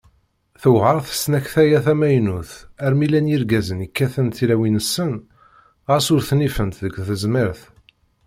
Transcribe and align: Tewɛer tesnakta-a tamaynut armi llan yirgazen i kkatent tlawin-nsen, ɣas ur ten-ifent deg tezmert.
Tewɛer 0.61 0.97
tesnakta-a 1.07 1.79
tamaynut 1.85 2.51
armi 2.85 3.07
llan 3.07 3.29
yirgazen 3.31 3.83
i 3.85 3.87
kkatent 3.89 4.37
tlawin-nsen, 4.37 5.13
ɣas 5.89 6.07
ur 6.13 6.21
ten-ifent 6.27 6.81
deg 6.85 6.93
tezmert. 7.07 7.61